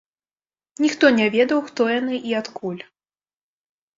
[0.85, 2.83] Ніхто не ведаў хто яны і адкуль.